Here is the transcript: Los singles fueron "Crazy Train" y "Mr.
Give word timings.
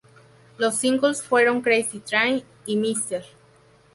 Los 0.57 0.77
singles 0.77 1.21
fueron 1.21 1.61
"Crazy 1.61 1.99
Train" 1.99 2.41
y 2.65 2.75
"Mr. 2.75 3.23